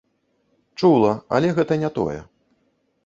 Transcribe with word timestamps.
Чула, 0.79 1.13
але 1.37 1.47
гэта 1.59 1.73
не 1.85 1.89
тое. 1.99 2.17